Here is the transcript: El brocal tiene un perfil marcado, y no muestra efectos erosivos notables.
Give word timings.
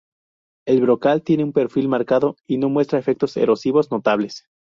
El 0.65 0.81
brocal 0.81 1.21
tiene 1.21 1.43
un 1.43 1.53
perfil 1.53 1.87
marcado, 1.87 2.35
y 2.47 2.57
no 2.57 2.69
muestra 2.69 2.97
efectos 2.97 3.37
erosivos 3.37 3.91
notables. 3.91 4.47